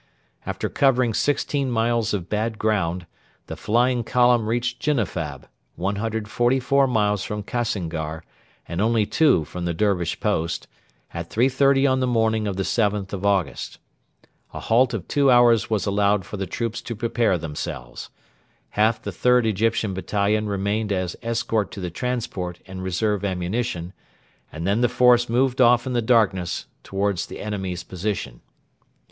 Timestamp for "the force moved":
24.81-25.61